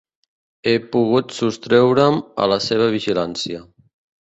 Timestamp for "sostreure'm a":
1.41-2.49